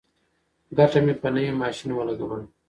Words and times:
ګټه 0.77 0.99
مې 1.05 1.13
په 1.21 1.27
نوي 1.35 1.51
ماشین 1.61 1.89
ولګوله. 1.93 2.45